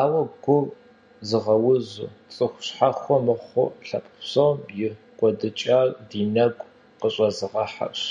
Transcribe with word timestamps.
Ауэ 0.00 0.20
гур 0.42 0.64
зыгъэузыр, 1.28 2.10
цӀыху 2.34 2.62
щхьэхуэ 2.66 3.16
мыхъуу, 3.24 3.68
лъэпкъ 3.86 4.14
псом 4.20 4.56
и 4.86 4.86
кӀуэдыжыкӀар 5.16 5.88
ди 6.08 6.22
нэгу 6.34 6.66
къызэрыщӀигъэхьэрщ. 7.00 8.04